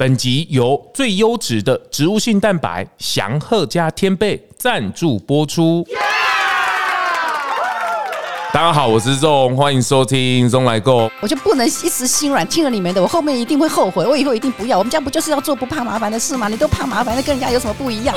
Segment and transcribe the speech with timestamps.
[0.00, 5.84] 本集由最优质的植物性蛋白祥鹤加天贝赞助播出。
[8.52, 11.10] 大家好，我是钟欢迎收听 ZONG 咙来购。
[11.20, 14.78] 我就不能一时心软，听了你们的，我后面一定会后悔，我以后一定不要。
[14.78, 16.46] 我们家不就是要做不怕麻烦的事吗？
[16.46, 18.14] 你都怕麻烦，那跟人家有什么不一样？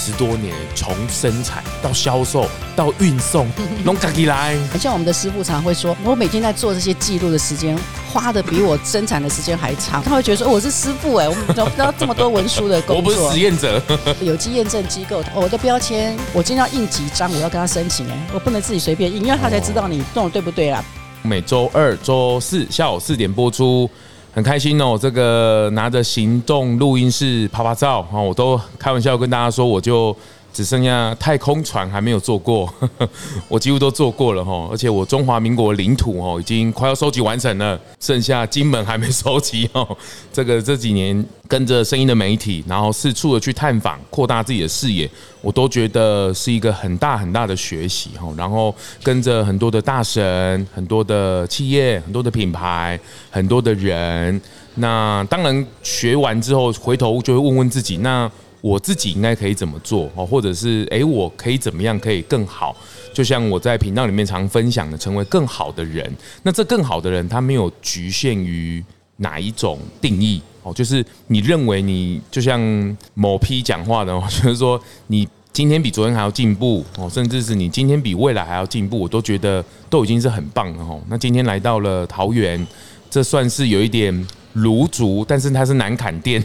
[0.00, 3.46] 十多年，从生产到销售到运送，
[3.84, 4.56] 弄自己来。
[4.72, 7.78] 很像我们的师傅常会说，我每天在做这些记录的时间，
[8.10, 10.02] 花的比我生产的时间还长。
[10.02, 13.12] 他会觉得说，我是师傅哎，我们怎么知道这么多文书的工作？
[13.14, 13.82] 我不是实验者。
[14.24, 20.82] 有机验证机构，我的标签，我今天要印几张，我要跟他申请哎，我不能自己随便印，因为他才知道你弄的对不对啊。
[21.20, 23.90] 每周二、周四下午四点播出。
[24.32, 30.16] 很开心哦，这个拿着行动录音室拍拍照啊，我都开玩笑跟大家说，我就。
[30.52, 32.72] 只剩下太空船还没有坐过，
[33.48, 39.96] 我几乎都坐过了哈，而且我中华民国领土哦已经快要收集完成了，剩下金门还没收集哦。
[40.32, 45.08] 这个这几年跟着声音的媒体，然后四处的去探访，扩大自己的视野，
[45.40, 48.28] 我都觉得是一个很大很大的学习哈。
[48.36, 52.98] 然后跟着很多的大神、很多的企业、很多的品牌、
[53.30, 54.40] 很多的人，
[54.74, 58.30] 那当然学完之后回头就会问问自己那。
[58.60, 62.76] 我自己应该可以怎么做哦，或者是诶，我可以怎么样可以更好？
[63.12, 66.10] 就像我在频道里面常分享的，成为更好的人。
[66.42, 68.84] 那这更好的人，他没有局限于
[69.16, 72.60] 哪一种定义哦，就是你认为你就像
[73.14, 81.00] 某批讲话的， 就是说你今天比昨天还要进步哦，甚至是你今天比未来还要进步，我都觉得都已经是很棒了哦。
[81.08, 82.64] 那今天来到了桃园，
[83.10, 84.26] 这算是有一点。
[84.54, 86.42] 芦竹，但是它是南崁店，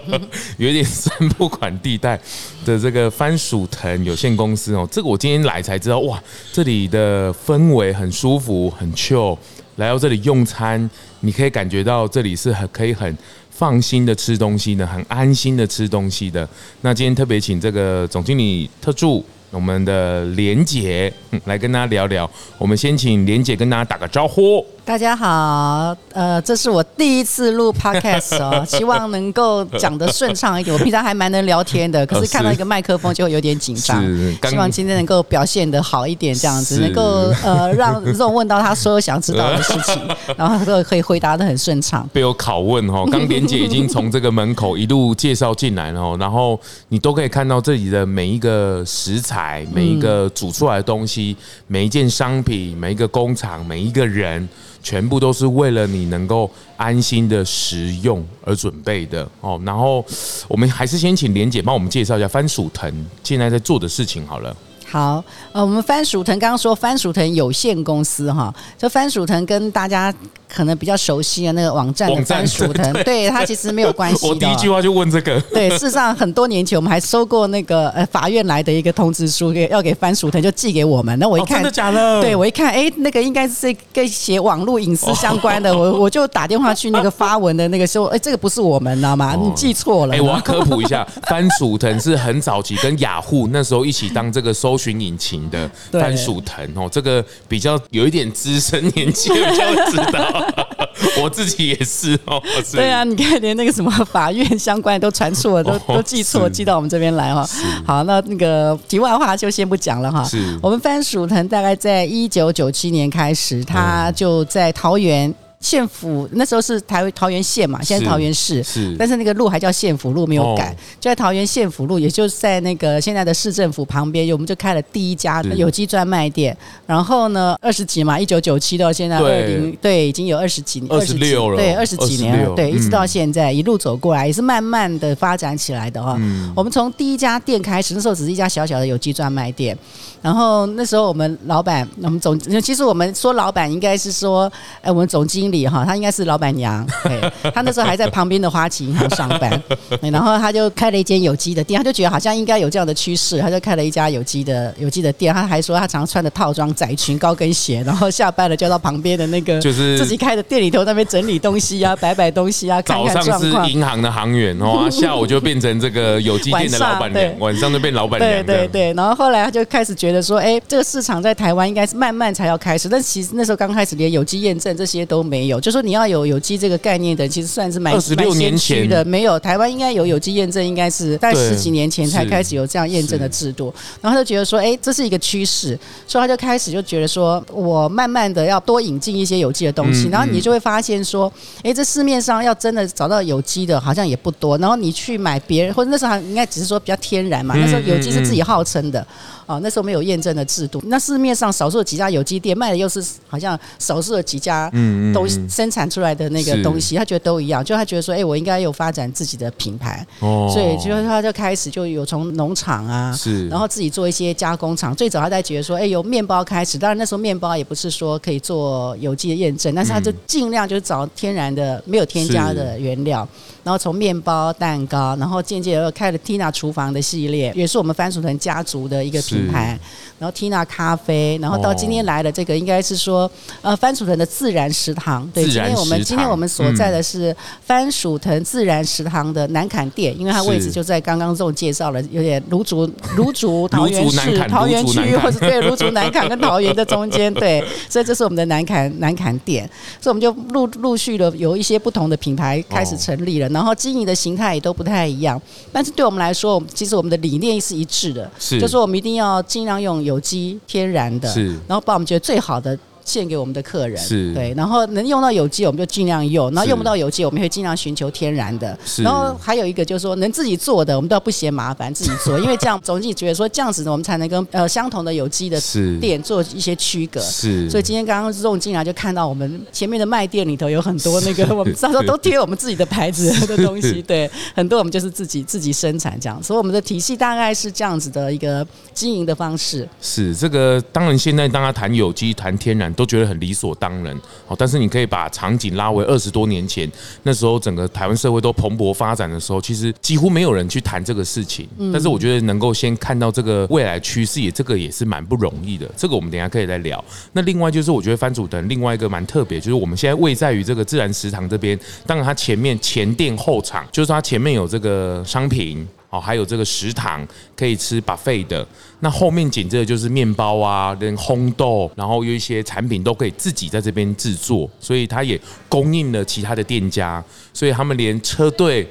[0.56, 2.18] 有一点三不管地带
[2.64, 4.88] 的这个番薯藤有限公司哦。
[4.90, 9.36] 这个我今天来才知道，哇，这里的氛围很舒服，很 chill。
[9.76, 13.16] 来到这里用餐，你可以感觉到这里是很可以很
[13.50, 16.48] 放心的吃东西的，很安心的吃东西的。
[16.82, 19.24] 那今天特别请这个总经理特助。
[19.50, 21.12] 我们的莲姐
[21.44, 24.64] 来跟大家聊聊，我们先请莲姐跟大家打个招呼。
[24.84, 30.76] 大家好，呃，这是我第一次录 podcast 哦， 希望能够讲得顺畅一点。
[30.76, 34.02] 我平常还蛮能聊天的，可是看到一个麦克风就会有点紧张。
[34.50, 37.02] 希望今天能够表现得好一点，这样子能够
[37.44, 42.06] 呃让这种问到他所有想知道的事情，然后都可以回答得很顺畅。
[42.12, 49.64] 被我拷问哦，刚莲姐已经从这个门口一路介绍进来了，然后你都可以看到这里的每一个食材。
[49.72, 51.36] 每一个煮出来的东西，
[51.68, 54.46] 每一件商品，每一个工厂，每一个人，
[54.82, 59.60] 全部都是为了你能够安心的食用而准备的哦。
[59.64, 60.04] 然后，
[60.48, 64.56] 我们还是先请莲姐帮我们介绍一下番薯藤现在在做的事情好了。
[64.92, 70.12] 好，呃，我们番薯藤刚刚说番薯藤有限公司哈，这番薯藤跟大家
[70.46, 74.28] 可能比较熟悉的那个网站的番薯藤， 对它其实没有关系。
[74.28, 75.40] 我第一句话就问这个。
[75.50, 81.18] 对，事实上很多年前我们还收过那个呃法院来的一个通知书，给要给番薯藤就寄给我们。
[81.18, 82.20] 那我一看，真的假的？
[82.20, 89.34] 对，我一看，哎，那个应该是跟写网络隐私相关的，我我就打电话去那个发文的那个说，哎，这个不是我们，知道吗？
[89.40, 90.14] 你记错了。
[90.14, 100.68] 哎，我要科普一下，番薯藤是很早期跟雅虎那时候一起当这个搜寻引擎的番薯藤哦，这个比较有一点资深年纪的比较知道。
[101.22, 107.48] 我自己也是哦，对啊，你看连那个什么法院相关的都传错了，都都记错，记到我们这边来哈。
[107.86, 110.24] 好，那那个题外话就先不讲了哈。
[110.24, 115.32] 是，我们番薯藤大概在一九九七年开始，它就在桃园。
[115.62, 126.54] 县府那时候是台桃园县嘛，现在是桃园市，是，但是那个路还叫县府路，没有改，就在桃园县府路，也就是在那个现在的市政府旁边，我们就开了第一家有机专卖店。
[126.84, 136.20] 然后呢，二十几嘛，一九九七到现在二零，对，已经有二十几年，二十六了，对，二十几年了，对，一直到现在一路走过来，也是慢慢的发展起来的哈。
[136.56, 139.78] 我们从第一家店开始，那时候只是一家小小的有机专卖店，
[140.20, 145.51] 然后那时候我们老板，我们总，其实我们说老板应该是说，哎，我们总经。
[145.66, 146.86] 哈，他应该是老板娘，
[147.54, 149.62] 他那时候还在旁边的花旗银行上班，
[150.00, 155.32] 然后他就开了一间有机的店，他就觉得好像应该有这样的趋势，他就开了一家有机的有机的店。
[155.34, 163.40] 他还说他常常穿的套装、窄裙、高跟鞋，然后下班了就到旁边的那个就是自己开的店里头那边整理东西啊，摆摆东西啊，看看状况。
[163.40, 168.30] 早上是银行的行员哦，下午就变成这个有机店的老板娘， 晚上就变老板娘。
[168.30, 175.41] 对对对，然后后来他就开始觉得说，哎，这个市场在台湾应该是慢慢才要开始，但其实那时候刚开始连有机验证这些都没。
[175.42, 175.60] 没有。
[175.60, 179.04] 就说你要有有机这个概念的，其实算是蛮二十六年前的。
[179.04, 183.74] 没有，台湾应该有有机验证，应该是在十几年前才开始有这样验证的制度。
[184.00, 190.08] 然后他就觉得说，哎，这是一个趋势，所以他就开始就觉得说，我慢慢的要多引进一些有机的东西。
[190.10, 191.32] 然后你就会发现说，
[191.64, 194.56] 哎，这市面上要真的找到有机的，好像也不多。
[194.58, 199.04] 然后你去买别人，或者那时候还应该只是说比较天然嘛，那时候有机是自己号称的。
[199.46, 204.70] 哦，那时候没有验证的制度，那市面上少数的几家有机店卖的又是好像少数的几家
[205.12, 210.48] 东西生产出来的那个东西，他觉得都一样，就他觉得说，哎，我应该有发展自己的品牌，哦。
[210.52, 214.94] 所以就是他就开始就有从农场啊，是，然后自己做一些加工厂。
[214.94, 223.26] 最早他在觉得说，哎，由面包开始，当然那时候面包也不是说可以做有机的验证，但是他就尽量就是找天然的、没有添加的原料，
[223.64, 229.20] 然后从面包、蛋糕，然后渐渐又开了 Tina 厨房的系列，也是我们番薯藤家族的一个。
[229.32, 229.78] 品牌，
[230.18, 233.30] 然后 Tina 咖啡，然后到今天来的这个应该是说，
[233.62, 235.28] 呃，番薯藤的自然食堂。
[235.32, 237.34] 对，今天我们今天我们所在的是
[237.64, 249.68] 番薯藤自然食堂的南坎店，因为它位置就在刚刚这种介绍了，有点芦竹 芦竹桃园市桃园区，或者对芦竹南坎跟桃园的中间， 对，所以这是我们的南坎南坎店，
[250.00, 255.40] 所以我们就陆陆续的有一些不同的品牌开始成立了，然后经营的形态也都不太一样，
[255.72, 259.21] 但是对我们来说，其实我们的理念是一致的，是，就是我们一定要。
[259.22, 262.78] 要尽量用有机、天然的，是，然后把我们觉得最好的。
[263.04, 268.78] 献给我们的客人，是对，然后能用到有机，我们就尽量用；然后用不到有机，我们会尽量寻求天然的。
[268.84, 275.60] 是然后还有一个就是说，能自己做的，我们都要不嫌麻烦，自己做，因为这样总经理觉得说这样子呢，我们才能跟呃 相同的有机的
[276.00, 277.20] 店做一些区隔。
[277.20, 288.64] 是，所以今天刚刚这进来就看到我们前面的卖店里头有很多那个我们上头都贴我们自己的牌子的 东西，对，很多我们就是自己自己生产这样，所以我们的体系大概是这样子的一个
[288.94, 289.88] 经营的方式。
[290.00, 292.91] 是这个，当然现在大家谈有机、谈天然。
[292.94, 296.90] 都觉得很理所当然，好，但是你可以把场景拉回二十多年前，
[297.22, 301.68] 那时候整个台湾社会都蓬勃发展的时候，其实几乎没有人去谈这个事情。
[301.92, 305.90] 但是我觉得能够先看到这个未来趋势，也这个也是蛮不容易的。
[305.96, 307.02] 这个我们等一下可以再聊。
[307.32, 315.86] 那另外就是我觉得番薯等另外一个蛮特别，就是我们现在位在于这个自然食堂这边，当然它前面前店后厂，就是它前面有这个商品。
[316.12, 318.68] 哦，还有这个食堂可以吃 buffet 的，
[319.04, 327.22] 那后面紧接着就是面包啊，跟烘豆，然后有一些产品都可以自己在这边制作，所以它也供应了其他的店家，
[327.54, 328.88] 所以他们连车队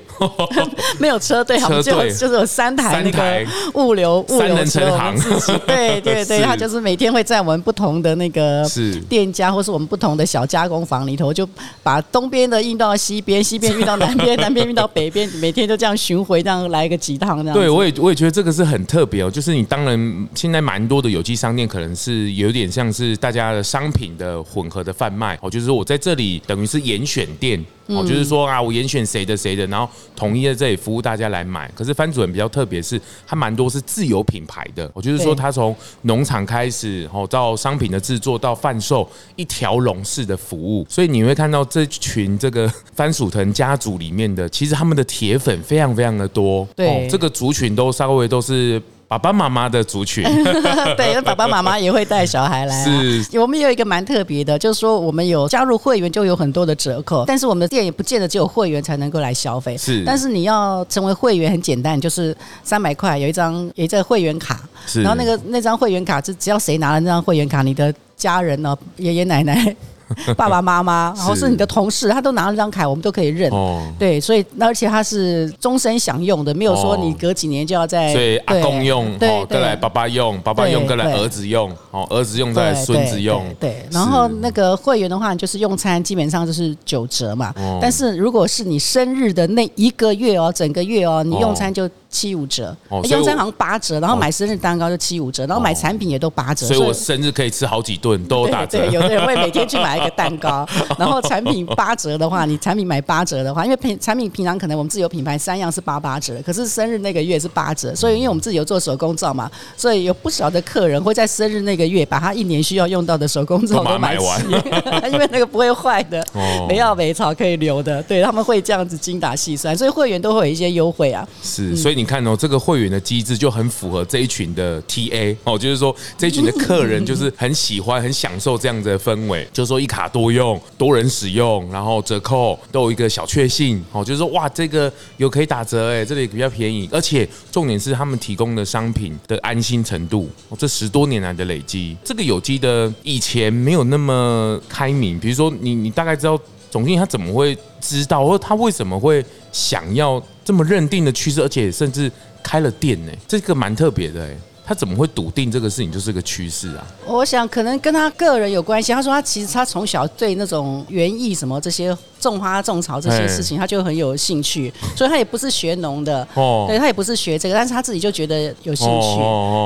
[0.98, 8.66] 没有车队，他们就就是有三台那个物流物流车，行， 对对对，他就是每天会在我们不同的那个
[9.10, 11.48] 店家，或是我们不同的小加工房里头，就
[11.84, 17.02] 把东边的运到西边，西边运到南边， 南边运到北边，每天就这样巡回，这样来一个。
[17.02, 19.32] 几趟这样，对我也我也觉得这个是很特别哦。
[19.32, 20.00] 就是你当然
[20.36, 25.50] 现在蛮多的有机商店，可能是有点像是大家的商品的混合的贩卖哦。
[25.50, 31.70] 就是说我在这里等于是严选店哦，就是说啊，我严选谁的谁的，然后统一在这里服务大家来买。
[31.76, 34.90] 可是番主任比较特别，是他蛮多是自有品牌的。
[34.94, 40.86] 我就是说，他从农场开始哦，到商品的制作到贩售，一条龙式的服务。
[40.90, 46.68] 所以你会看到这群这个番薯藤家族里面的，其实他们的铁粉非常非常的多。
[46.76, 47.08] 对。
[47.10, 48.82] 这个族群都稍微都是
[49.12, 50.24] 爸爸妈妈的族群，
[50.96, 52.86] 对，那爸爸妈妈也会带小孩来啊。
[52.86, 59.78] 是，我们有一个蛮特别的，就是说我们有加入会员就有很多的折扣，但是我们的店也不见得只有会员才能够来消费。
[59.78, 69.76] 是，但是你要成为会员很简单，就是三百块有一张有一张会员卡，是，然后那个那张会员卡是只要谁拿了那张会员卡，你的家人呢，爷爷奶奶。
[70.38, 73.52] 爸爸妈妈，然后是你的同事，他都拿了张卡，我们都可以认。
[73.52, 78.12] 哦，对，所以而且他是终身享用的，没有说你隔几年就要再。
[78.12, 83.44] 所以阿公用，哦，再来爸爸用，爸爸用，再来儿子用，哦，儿子用再来孙子用。
[83.60, 87.54] 对，然后那个会员的话，就是用餐基本上就是九折嘛。
[87.82, 91.90] 但是如果是你生日的那一个月哦，整个月哦，你用餐就。
[92.12, 92.76] 七五折，
[93.10, 98.80] 用餐好像八折，然后买生日蛋糕就七五折，然后买产品也都八折，所以我生日可以吃好几顿都打折。
[98.80, 100.68] 对，有的人会每天去买一个蛋糕，
[101.00, 114.42] 然后产品八折的话，你产品买八折的话，因为平产品平常可能我们自有品牌三样是八八折，可是生日那个月是八折，所以因为我们自己有做手工皂嘛，所以有不少的客人会在生日那个月把他一年需要用到的手工皂都买完，
[115.10, 116.22] 因为那个不会坏的，
[116.68, 121.26] 没药没草可以留的，对他们会这样子精打细算，所以会员都会有一些优惠啊。
[121.42, 122.01] 是，所以。
[122.02, 140.28] 你看哦，这个会员的机制就很符合这一群的 TA 哦，就是说这一群的客人就是很喜欢、很享受这样子的氛围，就是说一卡多用、多人使用，然后折扣都有一个小确幸哦，就是说哇，这个有可以打折哎，这里比较便宜，而且重点是他们提供的商品的安心程度，
[140.58, 146.36] 这十多年来的累积，这个有机的以前没有那么开明，比如说你你大概知道
[146.72, 153.12] 总经理他怎么会知道，或者他为什么会想要这么认定的趋势，而且甚至开了店呢？
[153.28, 154.36] 这个蛮特别的哎。
[154.64, 156.88] 他怎么会笃定这个事情就是个趋势啊？
[157.06, 158.94] 我想可能跟他个人有关系。
[158.94, 164.72] 他说他其实他从小对那种园艺什么这些种花种草这些事情，他就很有兴趣。
[164.96, 169.18] 所以他也不是学农的哦，对他也不是学这个，但是他自己就觉得有兴趣。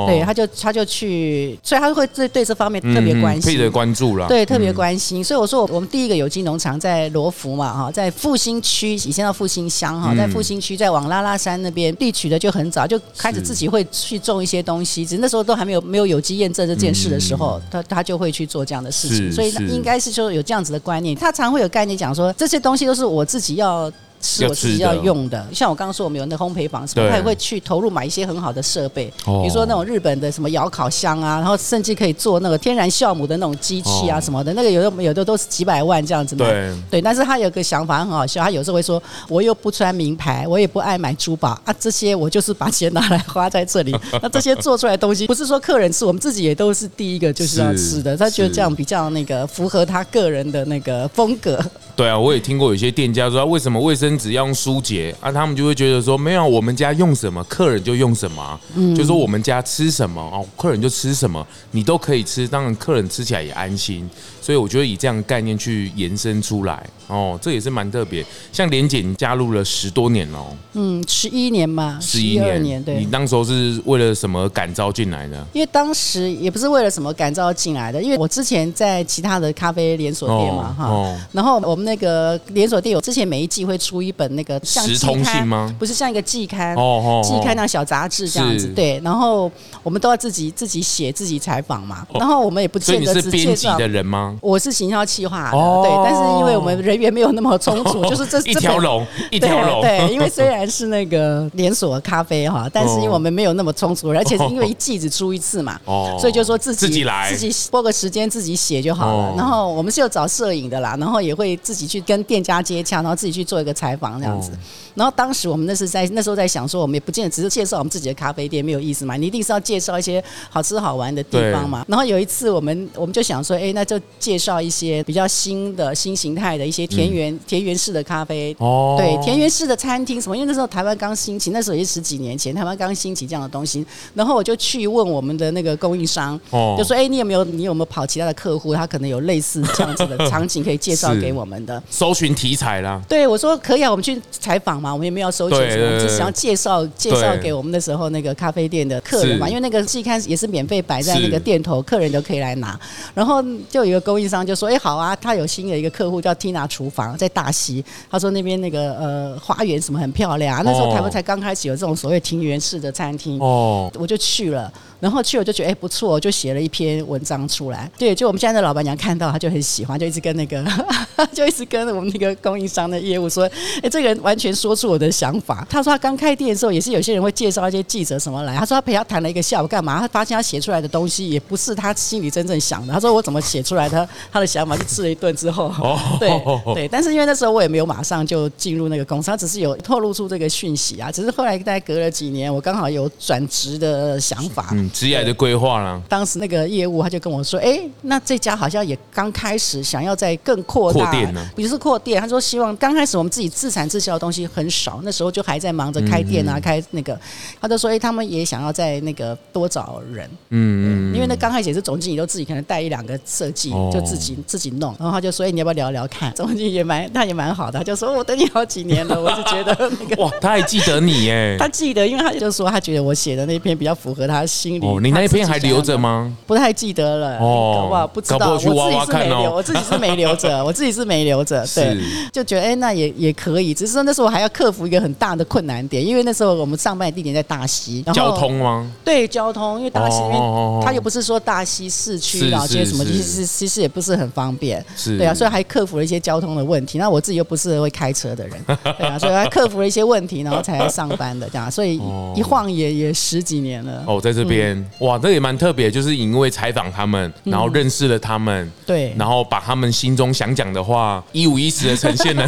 [0.08, 4.28] 对，他就他就去，所以他会对对这方面特别关心，特别关注了。
[4.28, 5.24] 对，特别关心。
[5.24, 15.06] 所以我说我们第一个有机农场在罗浮嘛哈，在复兴区，以前叫复兴乡哈，在复兴区，在往拉拉山那边地取的就很早，就开始自己会去种一些东西。
[15.06, 21.16] 只是那时候都还没有没有有机验证这件事的时候，他他就会去做这样的事情，所以应该是说有这样子的观念。
[21.16, 23.92] 他常会有概念讲说，这些东西都是我自己要。
[24.22, 36.44] 是我自己要用的，像我刚刚说，我们有那烘焙坊，什么他也会去投入买一些很好的设备，比如说那种日本的什么窑烤箱啊，然后甚至可以做那个天然酵母的那种机器啊什么的，那个有的有的都是几百万这样子的。
[36.44, 43.96] 对对，但是他有个想法很好笑，他有时候会说，我又不穿名牌，我也不爱买珠宝啊，这些我就是把钱拿来花在这里。
[44.24, 48.18] 那这些做出来的东西，不是说客人吃，我们自己也都是第一个就是要吃的。
[48.18, 51.64] 他觉得这样比较那个符合他个人的那个风格。
[51.96, 55.32] 对啊，我也听过有些店家说，为什么卫生纸要用舒洁啊？
[55.32, 64.10] 他们就会觉得说，没有，我们家用什么，客人就用什么，嗯，就说我们家吃什么哦，客人就吃什么，你都可以吃，当然客人吃起来也安心。
[64.46, 68.24] 所以我觉得以这样的概念去延伸出来哦，这也是蛮特别。
[68.52, 70.40] 像莲姐，你加入了十多年了，
[70.74, 73.00] 嗯，十一年嘛，十一年，对。
[73.00, 75.44] 你当时候是为了什么感召进来的？
[75.52, 85.76] 因为当时也不是为了什么感召进来的，因为我之前在其他的咖啡连锁店嘛，哈，然后我们那个连锁店有之前每一季会出一本那个像季刊吗？
[85.80, 89.02] 不是像一个季刊哦，季刊那小杂志这样子，对。
[89.04, 92.06] 然后我们都要自己自己写、自己采访嘛。
[92.14, 94.35] 然后我们也不见得是编辑的人吗？
[94.42, 106.18] 我是行销企划的，对，但是因为我们人员没有那么充足， 就是这一条龙， 一条龙，对，因为虽然是那个 连锁咖啡哈，但是因为我们没有那么充足，而且是因为一季只出一次嘛，哦。
[106.20, 109.34] 所以就说自己自己来，自己拨个时间自己写就好了。
[109.38, 114.52] 然后我们是有找摄影的啦，然后也会自己去跟店家接洽，然后自己去做一个采访这样子。
[114.94, 121.86] 然后当时我们那是在那时候在想说，我们也不见得只是介绍我们自己的咖啡店没有意思嘛，你一定是要介绍一些好吃好玩的地方嘛。
[121.88, 128.56] 然后有一次我们我们就想说，哎，那就介绍一些比较新的新形态的一些田园田园式的咖啡。
[128.58, 130.36] 哦，对，田园式的餐厅什么？
[130.36, 133.86] 因为那时候台湾刚兴起，那时候也是十几年前，台湾刚兴起这样的东西。
[134.16, 136.40] 然后我就去问我们的那个供应商，
[136.76, 141.84] 就说，哎，你有没有你有没有跑其他的客户，他可能有类似这样子的场景可以介绍给我们的？
[141.88, 143.00] 搜寻题材啦。
[143.08, 145.60] 对，我说可以啊，我们去采访嘛，我们也没有收钱。
[145.60, 152.80] 对对对对，我们只想要介绍介绍给我们那时候那个咖啡店的客人嘛，因为那个季刊也是免费摆在那个店头，客人都可以来拿。
[153.14, 157.84] 然后就有一个供应商就说：“哎，好啊，他有新的一个客户叫 Tina 厨房，在大溪。
[158.10, 160.62] 他说那边那个呃花园什么很漂亮啊。
[160.64, 167.92] 那时候台湾才刚开始有这种所谓庭园式的餐厅，哦，我就去了。”然后去我就觉得哎不错，就写了一篇文章出来。
[167.98, 170.66] 对，就我们现在的老板娘看到，她就很喜欢，就一直跟那个，
[171.34, 173.44] 就一直跟我们那个供应商的业务说，
[173.84, 175.68] 哎，这个人完全说出我的想法。
[175.70, 178.56] 他说他刚开店的时候，也是有些人会介绍一些记者什么来。
[178.56, 180.00] 他说他陪他谈了一个下午，干嘛？
[180.00, 182.94] 他发现他写出来的东西也不是他心里真正想的。
[182.94, 184.05] 他说我怎么写出来的？
[184.32, 185.72] 他的想法就吃了一顿之后，
[186.20, 186.30] 对
[186.74, 186.88] 对。
[186.88, 191.12] 但是因为那时候我也没有马上就进入那个公司，他只是有透露出这个讯息啊。
[191.12, 194.76] 只是后来大概隔了几年，我刚好有转职的想法。
[194.94, 196.02] 职业的规划了。
[196.10, 201.12] 当时那个业务他就跟我说：“哎，那这家好像也刚开始想要在更扩大，
[201.56, 202.22] 比如是扩店。
[202.22, 207.20] 他说希望刚开始我们自己自产自销的东西很少，那时候就还在忙着开店啊，开那个。
[207.60, 214.96] 他就说：哎，他们也想要在那个多找人，嗯嗯，因为那刚开始也是总经理都自己可能带一两个设计，就自己自己弄。
[214.98, 216.34] 然后他就说：哎，你要不要聊聊看？
[216.36, 224.88] 总经理也蛮他也蛮好的，他就说：我等你好几年了，我就觉得那个 哇，他还记得你哎， 他记得，因为他就说他觉得我写的那篇比较符合他心里。
[225.02, 226.36] 你那篇还留着吗？
[226.48, 231.98] 不太记得了，哦，哇不知道，我自己是没留，我自己是没留着，我自己是没留留着，对，
[232.32, 233.74] 就觉得哎、欸，那也也可以。
[233.74, 238.90] 只是说那时候我还要克服一个很大的困难点，因为那时候我们上班的地点在大溪，交通吗？
[239.04, 240.38] 对，交通，因为大溪因为
[240.82, 245.18] 它又不是说大溪市区老街什么，其实其实也不是很方便，是。
[245.18, 246.98] 对啊，所以还克服了一些交通的问题。
[246.98, 248.58] 那我自己又不是会开车的人，
[248.98, 251.72] 对啊，所以还克服了一些问题，然后才来上班的这样。
[251.72, 252.00] 所以
[252.36, 254.04] 一晃也也十几年了。
[254.06, 262.46] 哦，在这边、嗯、哇，这也蛮特别，就是因为采访他们，然后认识了他们，对、嗯，然后把他们心中想讲的话一五一十的呈现了，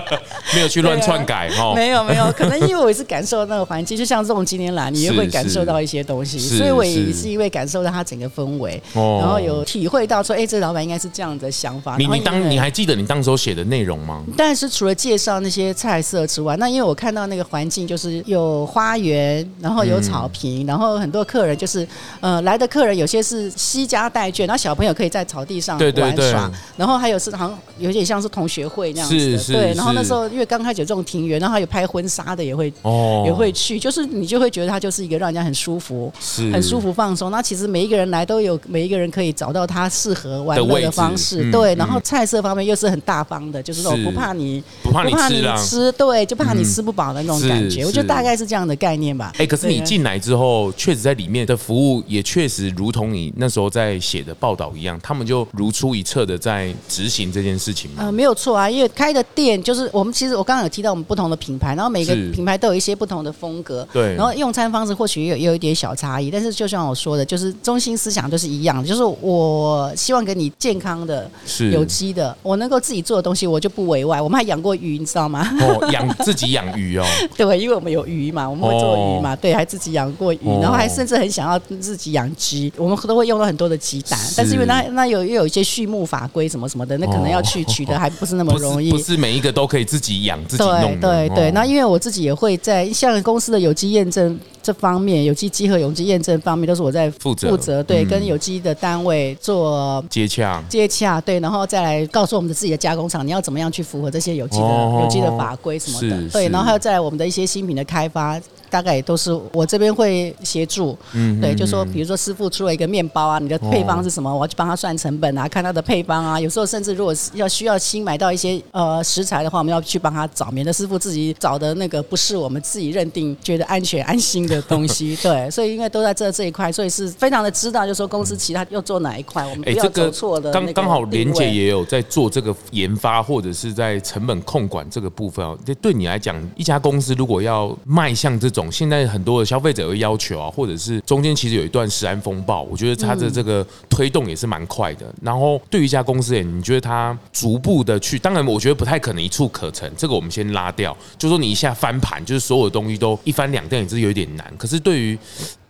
[0.54, 1.74] 没有去乱篡改哈、啊。
[1.74, 7.26] 没有没有，可能因为我也是感受那个环境，就像这种今天来，你也会感受到一些东西，所以我也是。
[7.26, 11.96] 因为感受到他整个氛围，然后有体会到说，哎，这老板应该是这样的想法。
[11.96, 14.24] 你你当你还记得你当时候写的内容吗？
[14.36, 21.86] 但是除了介绍那些菜色之外，那因为我看到那个环境就是有花园，然后有草坪，嗯、然后很多客人就是
[22.20, 29.72] 呃来的客人有些是西家带眷，然后小朋友可以在草地上玩耍，然后还有是好像有点像是同学会那样子的，是是对。
[29.74, 36.12] 然后那时候因为刚开始有这种庭园，然后还有拍婚纱的也会哦也会去，就是你就会觉得它就是一个让人家很舒服、
[36.52, 37.30] 很舒服放松。
[37.30, 41.74] 那其实每一个人来都有每一个人可以找到他适合玩乐的方式，嗯、对。
[41.76, 47.84] 然后菜色方面又是很大方的，就是说不怕你不怕你吃，吃，对，就怕你吃不饱的那种感觉。
[47.84, 49.32] 我觉得大概是这样的概念吧。
[49.38, 58.04] 哎，可是你进来之后，确实在里面的服务也确实如同你那时候在写的报道一样，他们就如出一辙的在执行这件事情吗？
[58.04, 64.14] 呃，没有错啊，因为开的店就是我们其实我刚刚有提到我们不同的品牌，然后每个品牌都有一些不同的风格，对。
[64.14, 74.20] 然后用餐方式或许也有有一点小差异，但是就像我说的，就是中心思想都是一样的，就是我希望给你健康的、是有机的，我能够自己做的东西，我就不委外。
[74.20, 75.48] 我们还养过鱼，你知道吗？
[75.60, 77.04] 哦，养自己养鱼哦。
[77.36, 90.98] 对，因为我们有鱼嘛，我们会做鱼嘛，对，还自己养过鱼，然后还甚至很想要自己养鸡，我们都会用到很多的鸡蛋，但是因为那那有又有一些畜牧法规什么什么的，那可能要去取得还不是那么容易，不是每一个都可以自己养自己弄。
[91.00, 94.38] 对对对，那因为我自己也会在像公司的有机验证。
[94.66, 108.40] 这方面有机稽核、有机验证方面都是我在负责，负责对，跟有机的单位做接洽，接洽对，然后再来告诉我们的自己的加工厂，你要怎么样去符合这些有机的、有机的法规什么的，对，然后还有再来我们的一些新品的开发。
[108.68, 114.30] 大概也都是我这边会协助，嗯，对，就说比如说师傅出了一个面包啊，你的配方是什么？
[114.30, 116.38] 我要去帮他算成本啊，看他的配方啊。
[116.38, 125.16] 有时候甚至如果是要需要新买到一些呃食材的话，我们要去帮他找，免得师傅自己找的那个不是我们自己认定觉得安全安心的东 西。
[125.22, 130.52] 对，所以因为都在这这一块，所以是非常的知道，就是说公司其他又做哪一块，我们不要走错的。
[130.52, 135.58] 刚刚好连姐也有在做这个研发或者是在成本控管这个部分哦。
[135.64, 138.70] 这对你来讲，一家公司如果要迈向这种。
[138.70, 145.06] 现在很多的消费者会要求啊，或者是中间其实有一段食安风暴，我觉得它的这个推动也是蛮快的。
[145.22, 150.96] 然后对于一家公司，你觉得它逐步的去，当然我觉得不太可能一蹴可成，这个我们先拉掉。
[151.16, 154.45] 就说你一下翻盘，就是所有的东西都一翻两掉，也是有点难。
[154.56, 155.18] 可是对于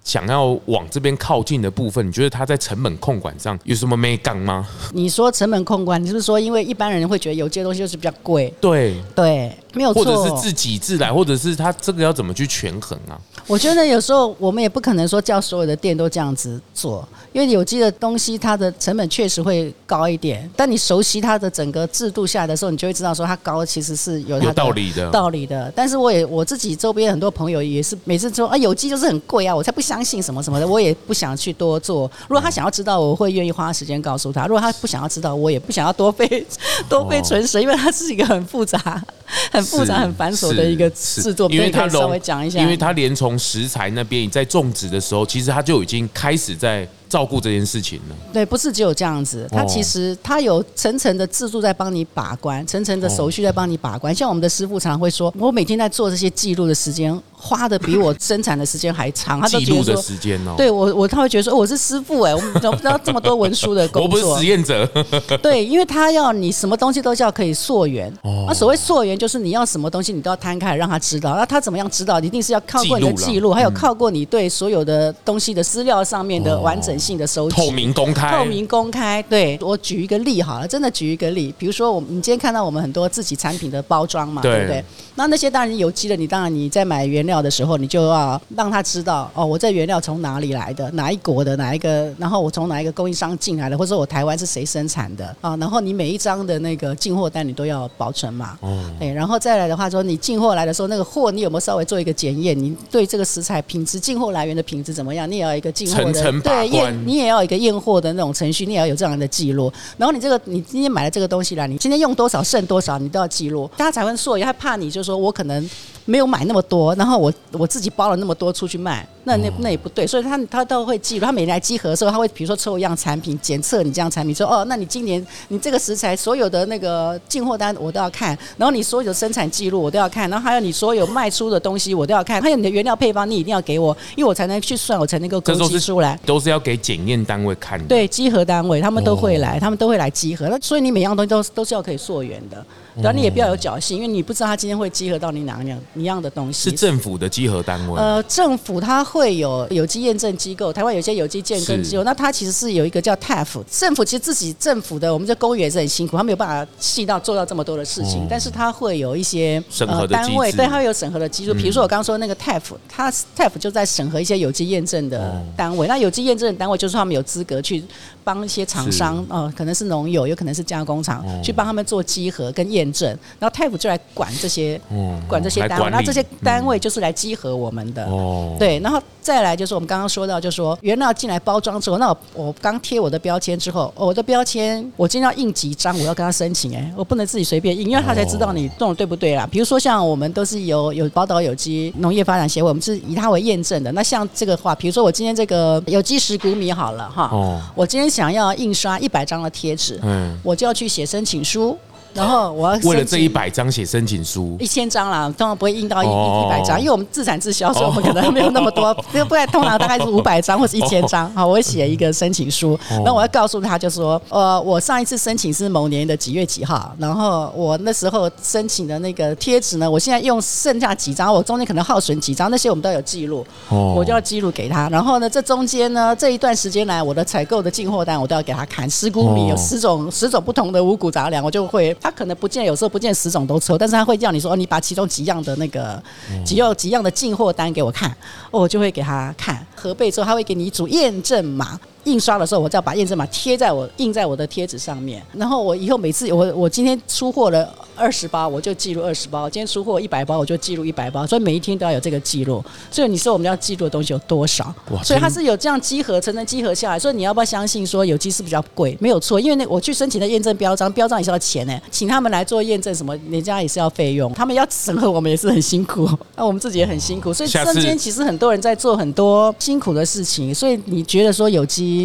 [0.06, 4.64] 想要往这边靠近的部分，你觉得它在成本控管上有什么没杠吗？
[4.92, 8.54] 你说成本控管，你是不是说因为一般人会觉得有些东西就是比较贵？
[8.60, 10.04] 对对，没有错。
[10.04, 13.18] 或者是自给自来，或者是他这个要怎么去权衡啊？
[13.48, 20.48] 我觉得有时候我们也不可能说叫所有的店都这样子做，因为有机的东西它的成本确实会高一点。
[20.54, 25.10] 但你熟悉它的整个制度下来的时候，你就会知道说它高其实是有它的道理的。
[25.10, 25.72] 道理的。
[25.74, 29.95] 但是我也我自己周边很多朋友也是每次说啊有机就是很贵啊，我才不相。
[29.96, 32.10] 相信什么什么的，我也不想去多做。
[32.28, 36.46] 如果他想要知道，我会愿意花时间告诉他；如果他不想要知道，我也不想要多费
[36.86, 39.02] 多费唇舌，因为他是一个很复杂、
[39.52, 41.48] 很复杂、很繁琐的一个制作。
[41.50, 46.88] 因为它稍微讲一下，因为它连从食材那边在种植的时候，其实它就已经开始在。
[47.08, 48.16] 照顾这件事情了？
[48.32, 54.12] 对，不是只有这样子，他其实他有层层的制度在帮你把关，层层的手续在帮你把关。
[54.12, 59.40] 像我们的师傅常常会说，我每天在做这些记录的时间，花的比我生产的时间还长。
[59.40, 64.20] 他都记录的时间哦，对我我他会觉得说，我是师傅哎，我怎么不知道这么多文书的 工作？
[64.20, 64.84] 我不是实验者。
[65.40, 68.12] 对，因为他要你什么东西都叫可以溯源。
[68.48, 71.34] 那所谓溯源，就是你要什么东西，你都要摊开让他知道。
[71.36, 72.20] 那他怎么样知道？
[72.20, 77.56] 一定是要靠过你的记录，还有靠过你对所有的东西的资料上面的完整性的收集。
[77.56, 79.22] 透明公开，透明公开。
[79.22, 84.84] 对，我举一个例好了，真的举一个例，比如说我们，你今天看到我们很多自己产品的包装嘛，对不对？
[85.14, 95.56] 那那些当然有机的，你当然你在买原料的时候，你就要让他知道哦，我这原料从哪里来的，哪一国的，哪一个，然后我从哪一个供应商进来的，或者说我台湾是谁生产的啊？
[95.56, 102.58] 然后你每一张的那个进货单你都要保存嘛，哦，哎，然后再来的话说，你进货来的时候，那个货你有没有稍微做一个检验？
[102.58, 105.30] 你对这个食材品质、进货来源的品质怎么样？
[105.30, 109.72] 你也要一个进货的对验，你也要一个验货的那种程序，你也要有这样的记录。
[109.96, 113.70] 然后你这个你今天买了这个东西来，你今天用多少剩多少，你都要记录。
[113.76, 115.68] 他才会说，他怕你就说我可能。
[116.06, 137.86] 没有买那么多，然后我我自己包了那么多出去卖，那那那也不对，所以他他都会记录，他每年来集合的时候，他会比如说抽一样产品检测你这样产品，说哦，那你今年你这个食材所有的那个进货单我都要看，然后你所有的生产记录我都要看，然后还有你所有卖出的东西我都要看，还有你的原料配方你一定要给我，因为我才能去算，我才能够勾稽出来，都是要给检验单位看的。
[137.86, 142.64] 对，集合单位他们都会来，他们都会来集合，那所以你每样东西都都是要可以溯源的。
[143.02, 146.70] 然后你也不要有侥幸，因为你不知道他今天会集合到你哪样一样的东西。
[146.70, 148.00] 是政府的稽核单位。
[148.00, 153.62] 呃，政府它会有有机验证机构，台湾有些有机鉴证机构，那它其实是有一个叫 TAF。
[153.70, 161.54] 政府其实自己政府的，我们这公务员也是很辛苦，他没有办法细到做到这么多的事情，嗯、但是它会有一些审核的单位，对，它会有审核的机制。
[161.54, 165.86] 比如说我刚刚说那个 TAF，它 TAF 就在审核一些有机验证的单位。
[165.86, 167.84] 那有机验证的单位就是他们有资格去
[168.24, 173.76] 帮一些厂商，哦、呃，可能是农友，有可能是加工厂，去帮他们做稽核跟验证，然后 TAF。
[173.76, 174.80] 就来管这些，
[175.28, 189.46] 管这些单位，那这些单位就是来集合我们的哦，对，然后再来就是我们刚刚说到，就是说原料进来包装之后，那我我刚贴我的标签之后，我的标签我今天要印几张，我要跟他申请，哎，我不能自己随便印，因为他才知道你弄的对不对啦。
[189.50, 193.90] 比如说像我们都是有有宝岛有机农业发展协会，我们是以它为验证的。
[193.92, 197.30] 那像这个话，比如说我今天这个有机十谷米好了哈，
[197.74, 201.76] 我今天想要印刷一百张的贴纸，嗯，我就要去写申请书。
[202.16, 208.94] 然后我要为了这一百张写申请书，一千张啦，通常不会印到一一百张，因为我们自产自销，所以我们可能没有那么多，
[209.28, 211.30] 不然通常大概是五百张或是一千张。
[211.34, 224.88] 好，我会写一个申请书，那我要告诉他，就说，呃，我上一次申请是某年的几月几号，然后我那时候申请的那个贴纸呢，我现在用剩下几张，我中间可能耗损几张，那些我们都有记录，我就要记录给他。
[224.88, 231.94] 然后呢，这中间呢，这一段时间来，我的采购的进货单我都要给他看，十谷米有十种十种不同的五谷杂粮，我就会。
[232.06, 236.00] 他可能不见，有时候不见十种都抽，但是他会叫你说，哦，你把其中几样的那个
[236.44, 238.08] 几样几样的进货单给我看，
[238.52, 241.80] 哦，我就会给他看核备之后，他会给你一组验证码。
[242.06, 251.26] 印刷的时候，我就要把验证码贴在我印在我的贴纸上面，然后我以后每次我我今天出货了二十包，我就记录二十包；今天出货一百包，我就记录一百包。
[251.26, 252.64] 所以每一天都要有这个记录。
[252.90, 254.72] 所以你说我们要记录的东西有多少？
[255.02, 256.98] 所以它是有这样集合层层集合下来。
[256.98, 258.96] 所以你要不要相信说有机是比较贵？
[259.00, 261.76] 没有错，因为那我去申请的验证标章，标章也是要钱呢。
[261.90, 267.34] 请他们来做验证什么，人家也是要费用，他们要审核我们也是很辛苦，那 我们自己也很辛苦。
[267.34, 270.54] 所以中间其实很多人在做很多辛苦的事情。
[270.54, 271.95] 所以你觉得说有机？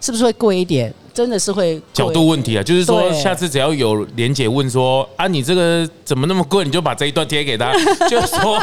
[0.00, 0.92] 是不是会贵一点？
[1.14, 6.64] 真的是会角度问题啊，就是说下次只要有莲姐问说啊，你这个怎么那么贵？
[6.64, 7.72] 你就把这一段贴给他，
[8.08, 8.56] 就说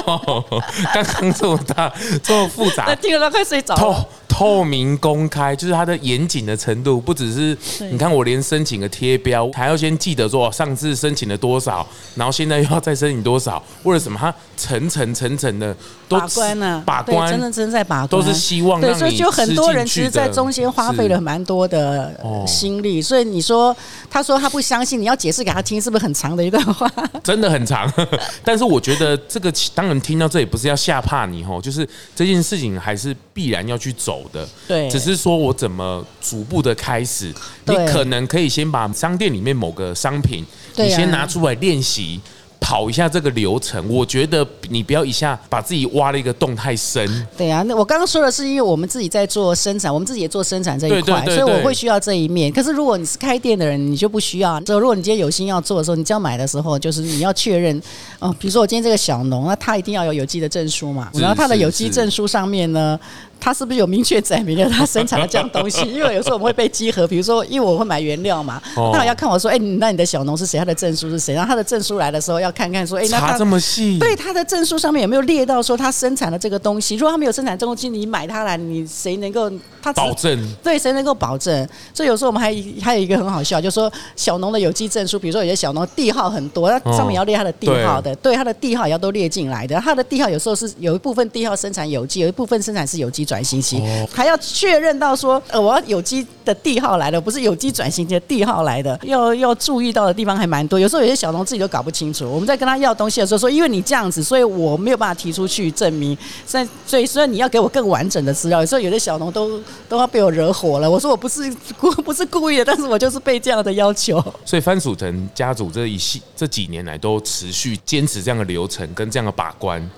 [0.94, 1.92] 刚刚这么大
[2.24, 4.08] 这么复杂，听了都快睡着了。
[4.38, 7.58] 透明公开，就是它的严谨的程度，不只是
[7.90, 14.20] 你看我连申请个贴标，还要先记得说上次申请了多少，然后现在又要再申请多少，为了什么？
[14.20, 15.74] 它层层层层的
[16.10, 16.84] 都把关呢、啊？
[16.86, 23.02] 把关，真的真的在把关，都是希望对，所以就很多人其实，在中间花费了蛮多的心力。
[23.02, 23.74] 所以你说，
[24.10, 26.92] 他说他不相信，你要解释给他听，是不是很长的一段话？
[27.24, 27.90] 真的很长。
[28.44, 34.25] 但是我觉得这个当然听到这里不是要吓怕你哦，就是这件事情还是必然要去走。
[34.32, 37.34] 的，对，只是说我怎么逐步的开始，
[37.66, 42.20] 你可能可以先把商店里面某个商品，你先拿出来练习。
[42.58, 47.28] 跑一下这个流程，我觉得你不要一下把自己挖了一个洞太深。
[47.38, 52.52] 对啊，那我刚刚说的是因为我们自己在做生产，我们自己也做生产这一块，所以我会需要这一面。
[52.52, 54.60] 可是如果你是开店的人，你就不需要。
[54.62, 57.80] 就如果你今天有心要做的时候，你就要买的时候，就是你要确认
[58.18, 58.36] 哦。
[58.40, 61.12] 比如说我今天这个小农，那他一定要有有机的证书嘛。
[61.14, 63.00] 然后他的有机证书上面呢，
[63.40, 65.82] 他是不是有明确载明了他生产的这样东西？
[65.92, 70.58] 因为有时候我们会被稽核，比如说因为我会买原料嘛，那我要看我说，哎，那你的小农是谁？
[70.58, 71.36] 他的证书是谁？
[71.36, 76.96] 然后他的证书来的时候要看看说，哎，那他这么细，对他的证书上面有没有列到说他生产的这个东西？
[76.96, 80.40] 如果他没有生产这东西，你买它来，你谁能够他保证？
[80.64, 81.68] 对，谁能够保证？
[81.94, 89.80] 所以有时候我们还还有一个很好笑，就是说小农的有机证书，比如说有些小农地号很多，他上面要列他的地号的，对他的地号也要都列进来的。
[89.82, 93.82] 他的地号有时候是有一部分地号生产有机，有一部分生产是有机机转型期，
[94.14, 100.80] 还要确认到说，呃，我要有机的地号来的，不是有机转型期的地号来的，要要注意到的地方还蛮多。
[100.80, 102.30] 有时候有些小农自己都搞不清楚。
[102.30, 106.16] 我们在跟他要东西的时候说，因为你这样子，所以我没有办法提出去证明。
[106.46, 108.60] 所以，所以，所以你要给我更完整的资料。
[108.60, 109.60] 有时候有些小农都
[109.90, 110.90] 都要被我惹火了。
[110.90, 114.24] 我说我不是故不是故意的，但是我就是被这样的要求。
[114.46, 119.90] 所以番薯藤家族这一系这几年来都持续坚持这样的流程跟这样的把关。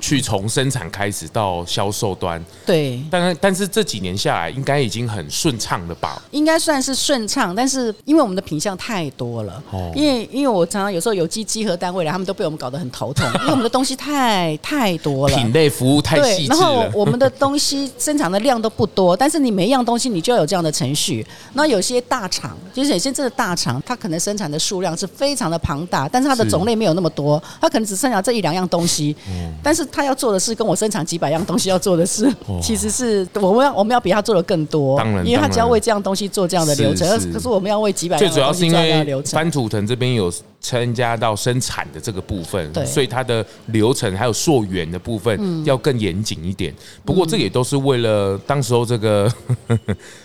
[0.00, 6.22] 去从生产开始到销售端，对，但但是这几年下来，应该已经很顺畅了吧？
[6.30, 16.48] 应该算是顺畅，但是因为我们的品相太多了，哦，因为因为我常常有时候有机集合单位来，他们都被我们搞得很头痛， 因为我们的东西太太多了，品类服务太细致。
[16.48, 21.26] 然后我们的东西生产的量都不多，但是你每一样东西你就要有这样的程序。
[21.54, 29.85] 那有些大厂，就是有些这个大厂，它可能生产的数量是非常的庞大，但是它的种类没有那么多，它可能只剩下这一两样东西，嗯，但是。
[29.92, 32.30] 他要做的事跟我生产几百样东西要做的事，
[32.62, 34.98] 其实是我们要我们要比他做的更多。
[34.98, 38.16] 当然，因为他只要为这样东西做这样的流程，可是我们要为几百。
[38.16, 46.74] 最主要是因为班图腾这边有参加到生产的这个部分，对，所以它的流程还有溯源的部分要更严谨一点。
[47.04, 49.32] 不过这也都是为了当时候这个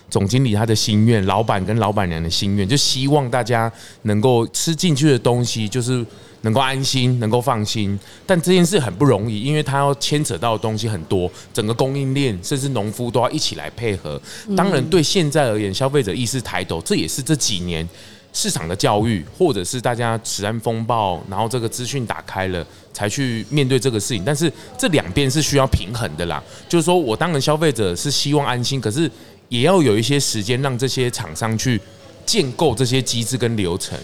[0.09, 3.71] 总经理他的心愿，老板跟老板娘的心愿，就希望大家
[4.03, 6.05] 能够吃进去的东西就是。
[6.41, 14.19] 能够安心，能够放心，但这件事很不容易，因为它要牵扯到的东西很多，整个供应链甚至农夫都要一起来配合。
[14.55, 17.87] 当然，对现在而言，消费者意识抬头，这也是这几年
[18.33, 24.23] 市场的教育，或者是大家食安风暴，然后这个资讯打开了，才去面对这个事情。
[24.25, 29.09] 但是这两边是需要平衡的啦，就是说我当然消费者是希望安心，可是
[29.49, 31.79] 也要有一些时间让这些厂商去
[32.25, 33.99] 建构这些机制跟流程。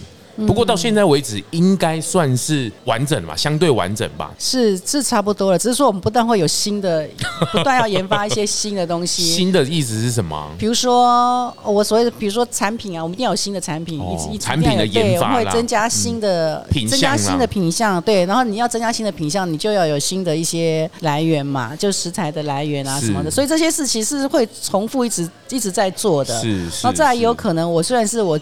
[0.46, 4.32] 不过到现在为止，应该算是完整吧，相对完整吧。
[4.38, 7.08] 是是差不多了，只是说我们不断会有新的，
[7.52, 9.24] 不断要研发一些新的东西。
[9.24, 10.52] 新的意思是什么？
[10.60, 18.00] 比如说我所谓的，比如说产品啊，我们一定要有新的产品，一直一直产品的研发，我们会增加新的品项，增加新的品相。
[18.02, 23.32] 对，然后你要增加新的品相，你就要有新的一些来源嘛，就食材的来源啊什么的。
[23.32, 26.40] 所以这些事情是会重复一直一直在做的。
[26.40, 28.40] 是，然后再来也有可能，我虽然是我。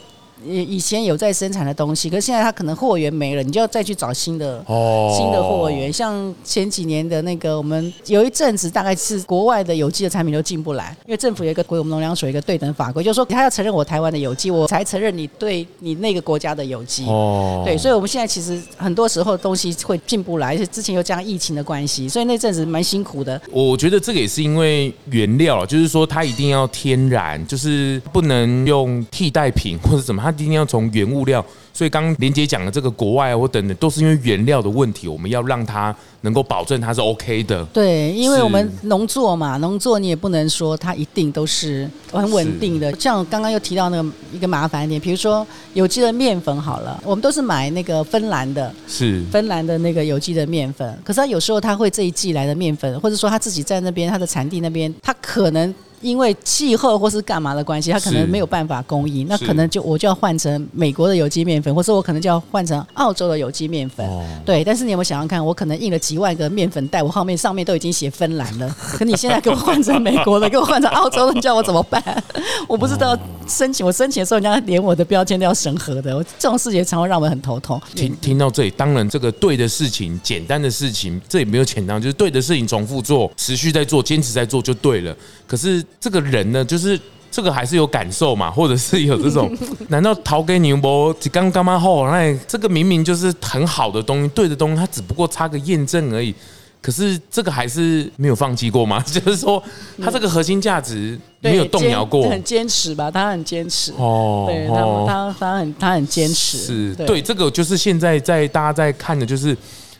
[0.48, 5.92] 以以前有在生产的东西，可是现在它可能货源没了，你就要再去找新的哦新的货源。
[5.92, 17.06] 像前几年的那个，我们有一阵子大概是国外的有机的产品都进不来，因为政府有一个归我们农粮署一个对等法规，就是说他要承认我台湾的有机，我才承认你对你那个国家的有机。
[17.08, 23.42] 哦，对，所以我们现在其实很多时候东西会进不来，而且之前又加上疫情的关系，所以那阵子蛮辛苦的。
[23.52, 30.35] 我觉得这个也是因为原料，就是说它一定要天然，就是不能用替代品或者怎么，它。
[30.36, 31.43] 一定要从原物料，
[31.74, 37.63] 所以刚刚连姐讲的这个国外啊，或等等，都是因为原料的问题，我们要让它能够保证它是 OK 的。
[37.65, 42.93] 对，因为我们农作嘛，农作你也不能说它一定都是很稳定的。
[43.00, 55.74] 像刚刚又提到那个一个麻烦点，比如说有机的面粉好了，我们都是买那个芬兰的，是芬兰的那个有机的面粉，可是它有时候它会这一季来的面粉，或者说他自己在那边它的产地那边，它可能。
[56.02, 64.06] 因为气候或是干嘛的关系，它可能没有办法供应，那可能就我就要换成美国的有机面粉，或者我可能就要换成澳洲的有机面粉。
[64.08, 72.04] 哦、对，但是你有没有想想看，我可能印了几万个面粉袋，我后面上面都已经写芬兰了， 可你现在给我换成美国的，给我换成澳洲的，你叫我怎么办？
[72.68, 77.82] 我不知道申请，我申请的时候人家连我的标签都要审核的，这种事情常会让我们很头痛。
[77.96, 85.16] 听听到这里，当然这个对的事情，简单的事情，这也没有简单，就是对的事情重复做，持续在做，坚持在做就对了。
[85.48, 87.00] 可是这个人呢，就是
[87.32, 89.56] 这个还是有感受嘛，或者是有这种？
[89.89, 92.08] 难道逃给你不刚刚刚后？
[92.12, 96.34] 那这个明明就是很好的东西，对的东西，它只不过差个验证而已。
[96.82, 99.04] 可是这个还是没有放弃过吗？
[99.10, 99.62] 就是说，
[100.02, 103.10] 他这个核心价值没有动摇过，很坚持吧？
[103.10, 104.76] 他很坚持哦，对，他
[105.08, 106.58] 他他很他很坚持。
[106.60, 109.58] 是对这个，就是现在在大家在看的，就是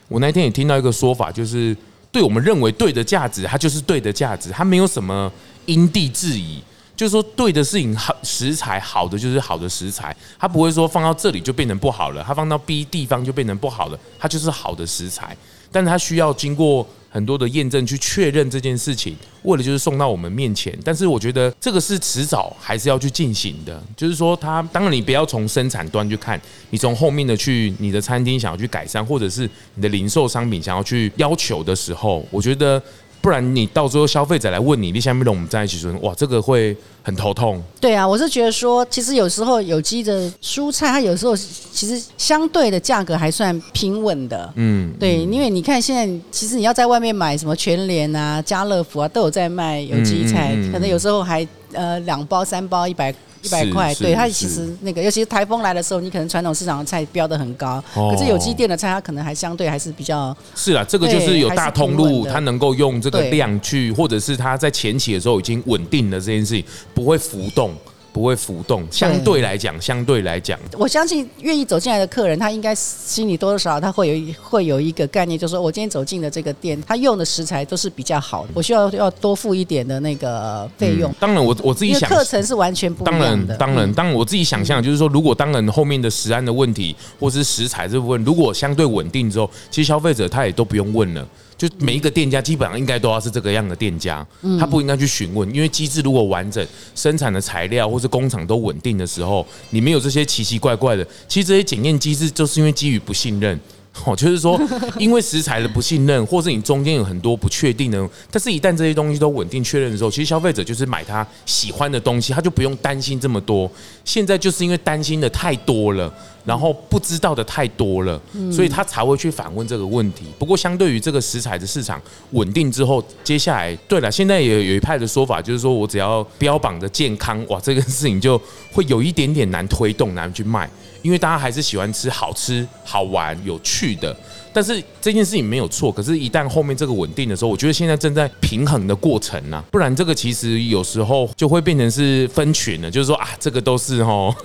[0.08, 1.76] 我那天也听到一个说法，就是。
[2.12, 5.30] 对我们认为对的价值，它就是对的价值，它没有什么
[5.65, 6.62] 因地制宜。
[6.95, 15.36] 就是说，对的事情好，食材好的就是好的食材，它不会说放到这里就变成不好了，它放到 B 地方就变成不好了，它就是好的食材，
[15.71, 16.88] 但是它需要经过。
[17.15, 20.78] 很多的验证去确认这件事情，为了就是送到我们面前。
[20.84, 23.82] 但是我觉得这个是迟早还是要去进行的。
[23.95, 26.38] 就是说，它当然你不要从生产端去看，
[26.71, 32.84] 你从后面的去你的餐厅想要去改善，或者是你的零售商品想要去要求的时候，我觉得
[33.26, 37.60] 不然你到时候消费者来问你，你下面跟我们在一起说，哇，这个会很头痛。
[37.82, 44.54] 对啊，我是觉得说，其实有时候有机的蔬菜，它有时候其实相对的价格还算平稳的。
[44.58, 53.12] 嗯，对，因为你看现在，其实你要在外面买什么全联啊、家乐福啊，都有在卖有机菜，可能有时候还呃两包三包一百。
[53.46, 60.36] 一百块，对它其实那个，尤其是台风来的时候，你可能传统市场的菜标的很高，哦、可是有机店的菜，它可能还相对还是比较。
[60.56, 67.72] 是啊，这个就是有大通路，它能够用这个量去，或者是它在前期的时候已经稳定了这件事情，不会浮动。
[68.15, 81.12] 不会浮动，相对来讲，相对来讲，我相信愿意走进来的客人，他应该心里多多少少他会有会有一个概念，就是说我今天走进的这个店，他用的食材都是比较好的，我需要要多付一点的那个费用。
[81.12, 83.04] 嗯、当然我，我我自己想，课程是完全不。
[83.04, 91.28] 当然，当然，当然，我自己想象就是说，如果当然后面的食安的问题，或是食材这部分，如果相对稳定之后，其实消费者他也都不用问了。
[91.58, 94.26] 就每一个店家基本上应该都要是这个样的店家，
[94.60, 96.65] 他不应该去询问，因为机制如果完整，
[96.96, 103.60] 生产的材料或是工厂都稳定的时候，你没有这些奇奇怪怪的，其实这些检验机制就是因为基于不信任。
[104.06, 104.60] 哦，就是说，
[105.00, 113.72] 因为食材的不信任，或是你中间有很多不确定的，但是一旦这些东西都稳定确认的时候，其实消费者就是买他喜欢的东西，他就不用担心这么多。
[114.04, 120.26] 现在就是因为担心的太多了，然后不知道的太多了，所以他才会去反问这个问题。
[120.38, 122.00] 不过，相对于这个食材的市场
[122.32, 128.40] 稳定之后，接下来，对了，现在也有一派的说法，就是说我只要标榜的健康，哇，这个事情就
[128.72, 130.70] 会有一点点难推动，难去卖。
[131.06, 134.18] 因为大家还是喜欢吃好吃、好玩、有趣的，
[134.52, 135.91] 但是这件事情没有错。
[135.91, 144.36] 可是，一旦后面这个稳定的时候，我觉得现在正在平衡的过程呢、不然，这个其实有时候就会变成是分群了，就是说啊，这个都是哦，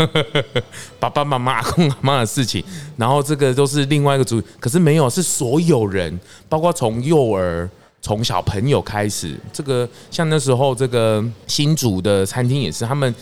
[1.01, 2.62] 爸爸妈妈、阿公阿妈的事情，
[2.99, 4.42] 然后这个都是另外一个组。
[4.59, 7.66] 可是没有，是所有人，包括从幼儿、
[8.03, 13.14] 从小朋友开始，这个像那时候这个新竹的餐厅也是他们。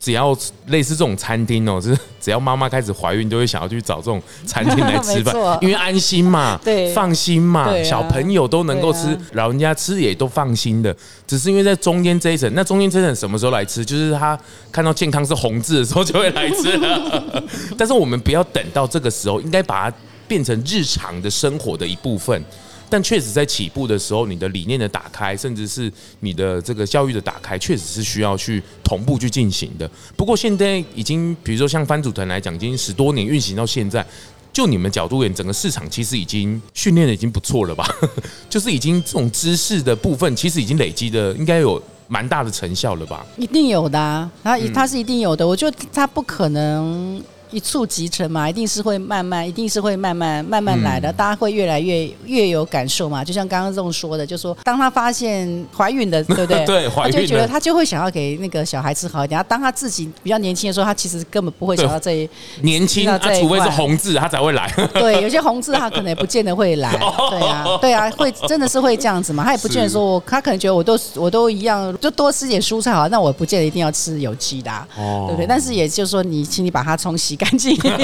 [0.00, 10.94] 只要类似这种餐厅哦，就 是只要妈妈开始怀孕，都会想要去找这种餐厅来吃饭， 因为安心嘛， 对，放心嘛，小朋友都能够吃，老人家吃也都放心的。
[11.26, 13.84] 只是因为在中间这一层，那中间这一层什么时候来吃？
[13.84, 14.38] 就是他
[14.70, 17.42] 看到健康是红字的时候就会来吃了。
[17.76, 19.96] 但是我们不要等到这个时候，应该把它
[20.28, 22.42] 变成日常的生活的一部分。
[22.90, 29.90] 但确实在起步的时候，你的理念的打开，甚至是你的这个教育的打开，确实是需要去同步去进行的。
[30.16, 34.04] 不过现在已经，比如说像番组团来讲，已经十多年运行到现在，
[34.52, 37.86] 就你们角度而言，整个市场其实已经训练的已经不错了吧？
[38.48, 43.26] 就是已经这种知识的部分，其实已经累积的应该有蛮大的成效了吧？
[43.36, 45.46] 一定有的啊，它它是一定有的。
[45.46, 47.22] 我觉得它不可能。
[47.50, 53.24] 一触即成嘛，一定是会慢慢，一定是会慢慢慢慢来的，大家会越来越越有感受嘛。
[53.24, 56.64] 就像刚刚这种说的，就说当他发现怀孕的，对不对？
[56.66, 59.44] 对，怀孕他就觉得他就会想要给那个小孩吃好一点。
[59.48, 62.28] 当他自己比较年轻的时候，他其实根本不会想到这一
[62.62, 64.70] 年轻，他除非是红字，他才会来。
[64.92, 66.90] 对，有些红字他可能也不见得会来。
[67.30, 69.44] 对啊，对啊，会真的是会这样子嘛？
[69.44, 75.46] 他也不见得说我，他可能觉得我都我都一样，就多吃点蔬菜好，那我不见得一定要吃有机的，对不对？
[75.46, 77.98] 但是也就是说，你请你把它冲洗干净一点，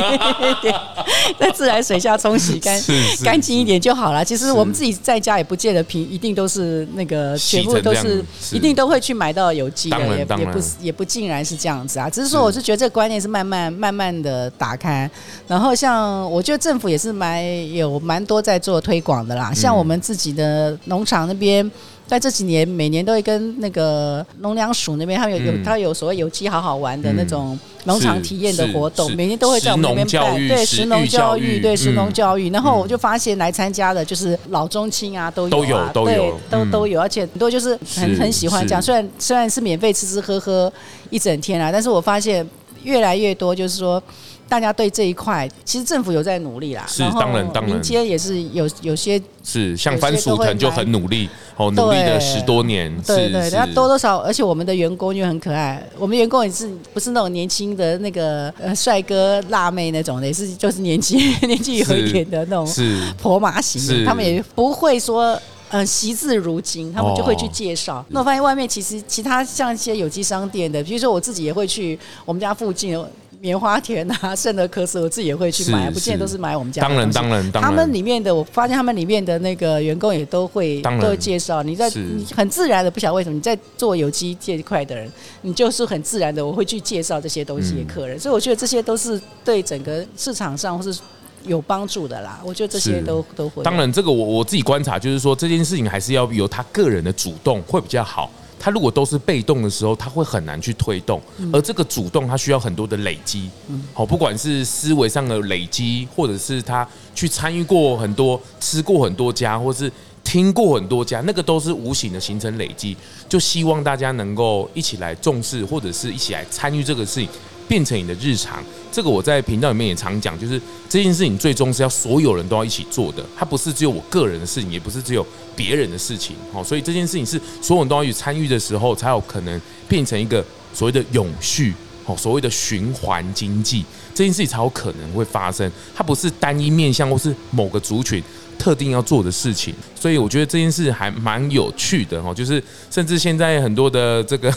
[1.38, 2.80] 在自来水下冲洗干
[3.24, 4.24] 干净一点就好了。
[4.24, 12.08] 其实我们自己在家也不见得平，一定都是那个全部都是一定都会去买到有机的，也也不也不尽然是这样子啊。
[12.08, 15.10] 只是说，我是觉得这个观念是慢慢慢慢的打开。
[15.48, 19.52] 然后像我觉得政府也是蛮有蛮多在做推广的啦。
[19.52, 21.68] 像我们自己的农场那边。
[22.06, 30.48] 在这几年，每年都会跟那个农粮署那边，他们有有他有所谓有机好好玩的那种农场体验的活动，每年都会在我们那边办。
[30.48, 32.50] 对，食农教育，对，食农教育。
[32.50, 38.82] 然后我就发现来参加的，就是老中青啊，都有啊，对，都都有，而且很多就是很很喜欢这样。
[38.82, 40.72] 虽然虽然是免费吃吃喝喝
[41.08, 42.46] 一整天啊，但是我发现
[42.82, 44.02] 越来越多，就是说。
[44.48, 46.84] 大家对这一块，其实政府有在努力啦。
[46.86, 52.94] 是，当然，当然，民间也是有有些是像番薯藤就很努力，哦，努力了十多年。
[53.02, 55.82] 对对，那多多少，而且我们的员工又很可爱。
[55.98, 68.04] 我们员工也是不是那种年轻的那个呃帅哥辣妹那种的，也是就是年纪 年纪有一点的那种是婆妈型的，他们也不会说嗯惜字如金，他们就会去介绍。
[68.10, 73.02] 那我发现外面其实其他像一些有机商店的，比如说我自己也会去我们家附近。
[73.44, 76.88] 棉花田啊，圣德克斯，我自己也会去买，不见得都是买我们家的。
[76.88, 77.70] 当然，当然，当然。
[77.70, 81.62] 他们里面的，我发现他们里面的那个员工也都会都会介绍。
[81.62, 88.18] 你在你很自然的，不晓得为什么你在做有机这一块的人，你就是很自然的，我会去介绍这些东西给客人。
[88.18, 90.98] 所以我觉得这些都是对整个市场上或是
[91.44, 92.40] 有帮助的啦。
[92.42, 93.62] 我觉得这些都都会。
[93.62, 98.30] 当然，这个我我自己观察，就是说这件事情还是要由他个人的主动会比较好。
[98.64, 101.20] 他如果都是被动的时候，他会很难去推动。
[101.52, 103.50] 而这个主动，他需要很多的累积。
[103.92, 109.92] 好，不管是思维上的累积，或者是他去参与过很多、吃过很多家，或是
[110.24, 112.96] 听过很多家，那个都是无形的形成累积。
[113.28, 117.28] 就希望大家能够一起来重视，或者是一起来参与这个事情。
[117.66, 131.74] 变成你的日常，这个我在频道里面也常讲，就是这件事情最终是要所有人都要一起做的，它不是只有我个人的事情，也不是只有别人的事情，好，所以这件事情是所有人都要去参与的时候，才有可能变成一个所谓的永续，
[132.04, 138.22] 好，所谓的循环经济，这件事情才有可能会发生，它不是单一面向或是某个族群。
[138.54, 142.34] 特定要做的事情，所以我觉得这件事还蛮有趣的哦。
[142.34, 144.52] 就是甚至现在很多的这个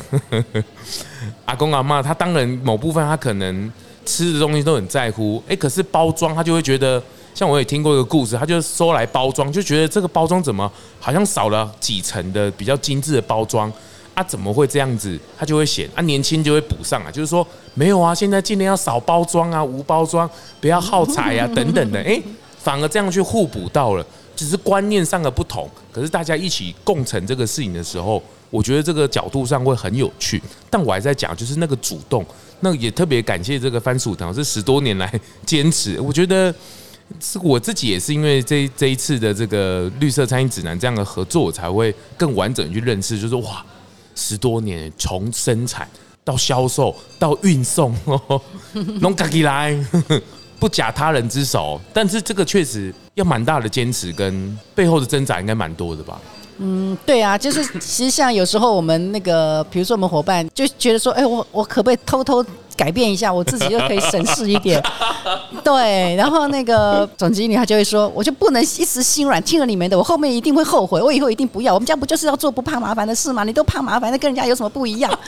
[1.46, 3.72] 阿公阿妈，他当然某部分他可能
[4.06, 7.02] 吃的东西都很在乎，哎，可是包装他就会觉得，
[7.34, 13.72] 像我也听过一个故事，他就收来包装，就觉得这个包装怎么好像少了几层的比较精致的包装
[14.14, 14.24] 啊？
[14.24, 15.20] 怎么会这样子？
[15.38, 22.22] 他就会嫌啊，年轻就会补上啊，就是说没有啊，现在尽量要少包装啊，无包装，不要耗材啊， 等等的，哎。
[22.58, 24.06] 反而这样去互补到了，
[24.36, 25.70] 只是观念上的不同。
[25.92, 30.42] 可是大家一起共成这个事情的时候，我觉得这个角度上会很有趣。
[30.70, 32.26] 但我还在讲，就是那个主动，
[32.60, 35.12] 那也特别感谢这个番薯藤这十多年来
[35.46, 36.00] 坚持。
[36.02, 36.54] 我觉得
[37.22, 43.66] 是我自己也是因为这这一次的这个绿色餐饮指南这样的合作，才会更完整去认识，就是哇，
[44.14, 45.88] 十多年从生产
[46.24, 47.96] 到销售到运送，
[49.00, 49.74] 弄卡起来。
[50.60, 56.20] 不假他人之手，但是这个确实要蛮大的坚持跟背后的挣扎，应该蛮多的吧？
[56.60, 62.44] 嗯，对啊，就是其实像有时候我们那个，比如说我们伙伴就觉得说，哎，我我可不可以偷偷
[62.76, 64.82] 改变一下，我自己就可以省事一点？
[65.64, 71.76] 对，然后那个总经理他就会说，我就不能一时心软，听了你们的，我后面一定会后悔，我以后一定不要。
[71.76, 73.44] 我们家不就是要做不怕麻烦的事吗？
[73.44, 75.20] 你都怕麻烦，那跟人家有什么不一样？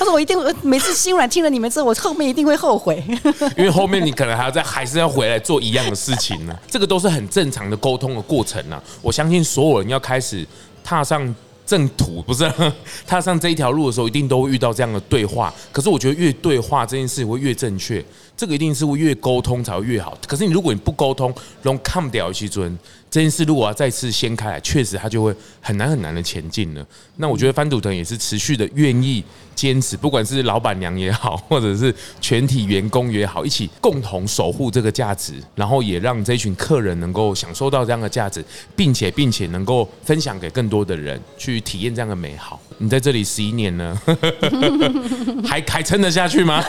[0.00, 3.04] 他说：“我一定每次心软听了你们之后，我后面一定会后悔，
[3.54, 6.58] 因为后面你可能还要再还是要回来做一样的事情呢。
[6.66, 8.82] 这个都是很正常的沟通的过程呢。
[9.02, 10.46] 我相信所有人要开始
[10.82, 11.34] 踏上
[11.66, 12.50] 正途，不是
[13.06, 15.52] 踏上这一条路的时候，一定都会遇到这样的对话。
[15.70, 18.02] 可是我觉得越对话这件事会越正确，
[18.34, 20.16] 这个一定是会越沟通才会越好。
[20.26, 21.30] 可是你如果你不沟通，
[21.60, 22.74] 容易看不掉其尊。”
[23.10, 26.86] 这件事如果要再次掀开来，确实它就会很难很难的前进了。
[27.16, 29.24] 那我觉得翻土腾也是持续的愿意
[29.60, 38.42] 坚持，不管是老板娘也好， 或者是全体员工也好，一起共同守护这个价值，然后也让这群客人能够享受到这样的价值，
[38.74, 42.58] 并且并且能够分享给更多的人去体验这样的美好。
[42.78, 44.00] 你在这里十一年呢，
[45.44, 46.64] 还还撑得下去吗？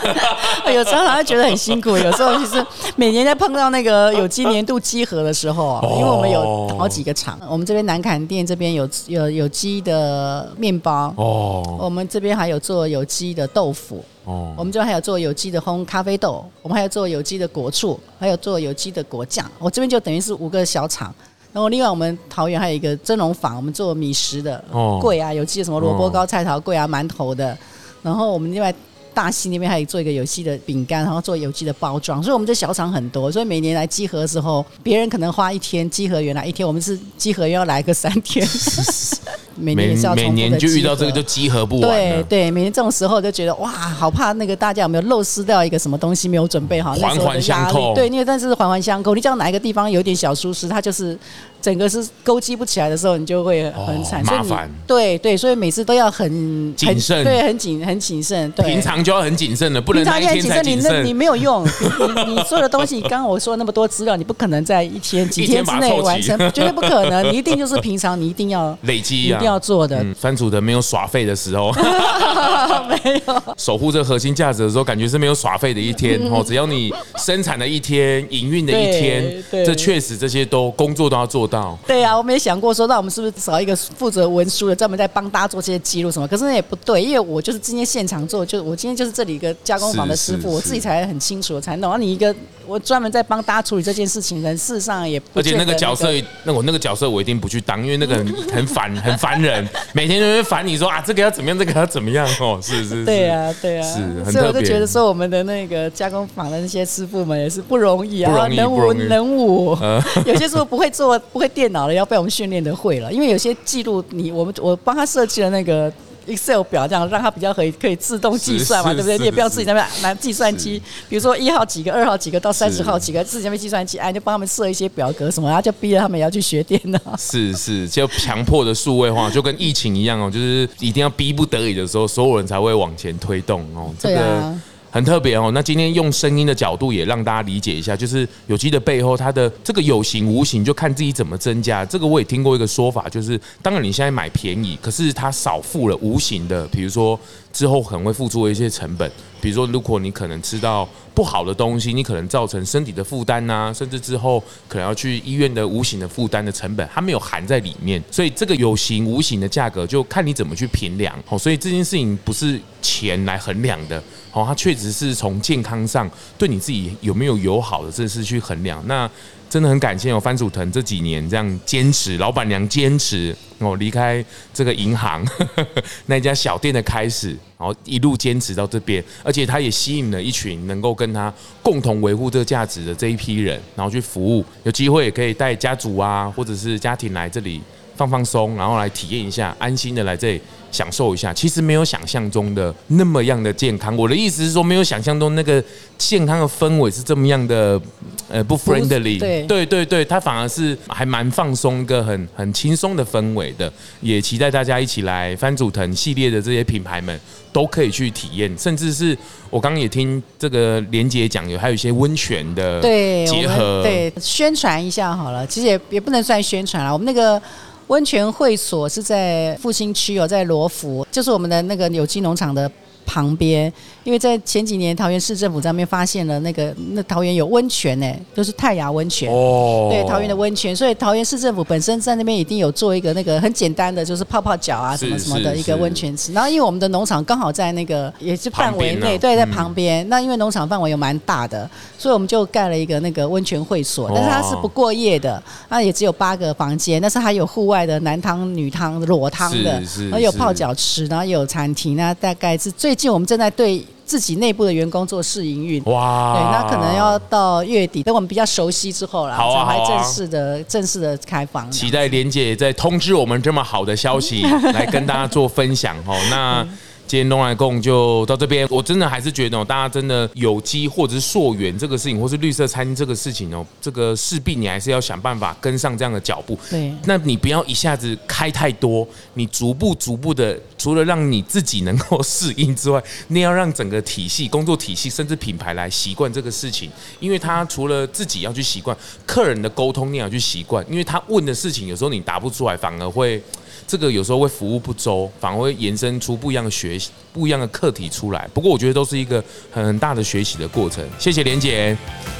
[0.66, 2.62] 有时候好像觉得很辛苦，有时候其实
[2.96, 6.32] 每年在碰到那个有机年度集合的时候，因为我们。
[6.32, 19.50] 有好几个厂，我们这边南坎店这边有有有机的面包哦，我们这边还有做有机的豆腐哦，我们这边还有做有机的烘咖啡豆，我们还有做有机的果醋，还有做有机的果酱。
[19.58, 21.14] 我这边就等于是五个小厂，
[21.52, 24.62] 然后另外我们桃园还有一个蒸笼坊，我们做米食的
[25.00, 27.56] 柜啊，有机的什么萝卜糕、菜桃柜啊、馒头的，
[28.02, 28.74] 然后我们另外。
[29.14, 38.48] 大溪那边还有做一个有机的饼干，然后做有机的包装，所以我们这小厂很多，所以每年来集合的时候，别人可能花一天集合，原来一天，我们是集合要来个三天。
[39.56, 41.90] 每年也是要每年就遇到这个就集合不完。
[41.90, 47.94] 对对，每年这种时候就觉得哇，好怕那个大家有没有漏失掉一个什么东西没有准备好，环环相扣。
[47.94, 51.18] 对，因为但是环环相扣，你只要哪一个地方有点小疏失，它就是
[51.60, 54.70] 整个是勾稽不起来的时候，你就会很惨，麻烦。
[54.86, 58.50] 对对，所以每次都要很谨慎，对，很谨很谨慎。
[58.52, 61.02] 对，平常就要很谨慎的，不能那一天才谨慎。
[61.04, 67.32] 你你没有用，你你所有的东西，刚刚我说那么多资料，你不可能在一天几天之内完成，绝对不可能。
[67.32, 70.04] 你一定就是平常你一定要累积，一定要做的。
[70.14, 71.70] 番薯藤没有耍废的时候，
[72.88, 76.42] 没有守护这核心价值的时候，感觉是没有耍废的一天哦。
[76.46, 81.78] 只要你生产的一天、营运的一天，这确实这些都工作都要做到。
[81.86, 86.28] 对啊，我们也想过说，那我们是不是找一个负责文书的，专门在帮大家做这些记录什么？
[86.28, 91.90] 可是那也不对，因为我就是今天现场做，就我今天就是这里一个加工坊的师傅，我自己才很清楚才弄。
[91.92, 92.34] 而你一个
[92.66, 95.26] 我专门在帮大家处理这件事情，人事实上也不。
[95.34, 96.08] 而且那个角色，
[96.44, 100.12] 那我那个角色我一定不去当，因为那个很很烦，很烦人，每天。
[100.22, 109.76] 别人会烦你说啊，这个要怎么样，这个要怎么样哦， 是是是，对啊，对啊，是，所以我就觉得说，我们的那个加工坊的那些师傅们也是不容易啊，能武能武，
[110.26, 115.92] 有些时候不会做，不会电脑的，要被我们训练的会了，因为有些记录你，我们我帮他设计了那个。
[116.26, 119.18] Excel 表，这样让它比较可以可以自动计算嘛，对不对？
[119.18, 126.98] 你也不要自己在那边拿计算机，比如说一号几个，二号几个到三十号几个，自己在那边计算机，哎，就帮他们设一些表格什么，然后就逼着他们也要去学电脑。
[127.18, 133.94] 是是，就强迫的数位化，就跟疫情一样哦，就是一定要逼不得已的时候，所有人才会往前推动哦。
[133.98, 134.54] 这个。
[134.92, 141.82] 很特别哦，那今天用声音的角度也让大家理解一下，就是有机的背后，它的这个有形无形，就看自己怎么增加。
[141.82, 147.18] 这个我也听过一个说法，就是当然你现在买便宜，可是它少付了无形的，比如说
[147.52, 158.02] 之后可能会付出一些成本，比如说如果你可能吃到不好的东西，你可能造成身体的负担呐，甚至之后可能要去医院的无形的负担的成本，它没有含在里面。
[158.10, 161.14] 所以这个有形无形的价格，就看你怎么去评量。
[161.28, 164.02] 哦，所以这件事情不是钱来衡量的。
[164.32, 168.82] 哦，它确实是从健康上对你自己有没有友好的，这是去衡量。
[168.86, 169.08] 那
[169.52, 174.24] 真的很感谢哦，番薯藤这几年这样坚持，老板娘坚持哦，离开
[174.54, 175.66] 这个银行呵呵
[176.06, 181.30] 那家小店的开始，然后一路坚持到这边，而且他也吸引了一群能够跟他
[181.62, 184.42] 共同维护这个价值的这一批人，然后去服务。
[184.64, 187.60] 有机会也可以带家族啊，或者是家庭来这里
[187.94, 190.40] 放放松，然后来体验一下，安心的来这里。
[190.72, 193.96] 享受一下，其实没有想象中的那么样的健康。
[193.96, 195.62] 我的意思是说，没有想象中那个
[195.96, 197.80] 健康的氛围是这么样的，
[198.28, 199.20] 呃，不 friendly。
[199.20, 203.70] 对对对对，它反而是还蛮放松，一个很很轻松的氛围的。
[204.00, 207.20] 也期待大家一起来番薯藤系列的这些品牌们
[207.52, 209.16] 都可以去体验，甚至是
[209.50, 212.80] 我刚刚也听这个连姐讲有还有一些温泉的
[213.26, 215.46] 结合，对，对宣传一下好了。
[215.46, 217.40] 其实也也不能算宣传了，我们那个。
[217.88, 222.70] 温泉会所是在复兴区哦，在罗浮，就是我们的那个有机农场的
[223.04, 223.72] 旁边。
[224.04, 229.32] 因为在前几年，桃园市政府在那边发现了那个那桃园有温泉呢，就是太雅温泉。
[229.32, 229.88] 哦。
[229.90, 236.32] 对，桃园的温泉，所以桃园市政府本身在那边一定有做一个那个很简单的，就是泡泡脚啊什么什么的一个温泉池。
[236.32, 240.08] 然后因为我们的农场刚好在那个也是范围内，对，在旁边。
[240.08, 249.80] 那因为农场范围有蛮大的，所以我们就盖了一个那个温泉会所，但是它是不过夜的，那也只有八个房间，但是还有户外的男汤、女汤、裸汤的，
[250.10, 251.96] 然后有泡脚池，然后有餐厅。
[251.96, 253.84] 那大概是最近我们正在对。
[254.12, 261.70] 自己内部的员工做试营运，哇，对，那可能要到月底，等我们比较熟悉之后啦，好啊，才正式的、啊、正式的开放。
[261.70, 264.42] 期待莲姐在通知我们这么好的消息，
[264.74, 266.14] 来跟大家做分享哦。
[266.30, 266.66] 那。
[267.12, 276.58] 今天咙来共就到这边，我真的还是觉得哦，大家真的有机或者是溯源这个事情，或是绿色餐厅这个事情哦，这个势必你还是要想办法跟上这样的脚步。
[276.70, 282.98] 对，那你不要一下子开太多，你逐步逐步的，除了让你自己能够适应之外，
[283.28, 286.90] 你要让整个体系、工作体系甚至品牌来习惯这个事情，
[287.20, 288.96] 因为他除了自己要去习惯，
[289.26, 293.42] 客人的沟通你也要去习惯，因为他问的事情有时候你答不出来，反而会。
[293.84, 297.01] 这个有时候会服务不周，反而会延伸出不一样的学习、
[297.32, 298.48] 不一样的课题出来。
[298.52, 301.04] 不过我觉得都是一个很大的学习的过程。
[301.18, 301.96] 谢谢莲姐，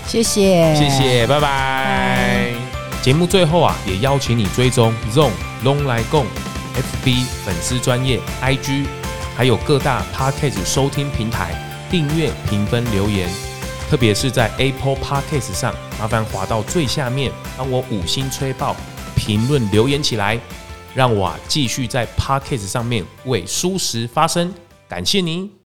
[0.07, 2.51] 谢谢，谢谢，拜拜。
[3.03, 5.31] 节目最后啊，也邀请你追踪 ZONG
[5.65, 6.25] 咙来共
[7.05, 8.87] FB 粉丝专业 IG，
[9.37, 11.53] 还有各大 Podcast 收听平台
[11.91, 13.29] 订阅、评分、留言。
[13.91, 18.75] 特别是在 Apple Podcast 上，麻烦滑到最下面，帮我五星吹爆，
[19.17, 20.39] 评论留言起来。
[20.95, 24.53] 让我继续在 Podcast 上面为舒适发声，
[24.89, 25.53] 感谢您。